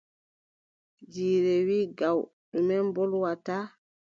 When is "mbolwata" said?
2.87-3.55